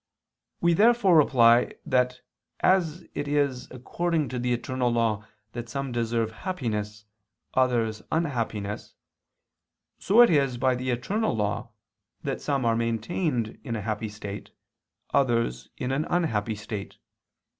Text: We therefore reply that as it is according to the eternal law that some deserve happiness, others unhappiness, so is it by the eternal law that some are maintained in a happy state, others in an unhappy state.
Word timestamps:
We 0.61 0.73
therefore 0.73 1.15
reply 1.15 1.75
that 1.85 2.21
as 2.61 3.03
it 3.13 3.27
is 3.27 3.69
according 3.69 4.29
to 4.29 4.39
the 4.39 4.51
eternal 4.51 4.89
law 4.91 5.27
that 5.51 5.69
some 5.69 5.91
deserve 5.91 6.31
happiness, 6.31 7.05
others 7.53 8.01
unhappiness, 8.11 8.95
so 9.99 10.23
is 10.23 10.55
it 10.55 10.59
by 10.59 10.73
the 10.73 10.89
eternal 10.89 11.35
law 11.35 11.69
that 12.23 12.41
some 12.41 12.65
are 12.65 12.75
maintained 12.75 13.59
in 13.63 13.75
a 13.75 13.81
happy 13.83 14.09
state, 14.09 14.49
others 15.13 15.69
in 15.77 15.91
an 15.91 16.05
unhappy 16.09 16.55
state. 16.55 16.97